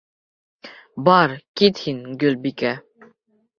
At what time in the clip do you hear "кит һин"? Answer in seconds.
1.63-2.01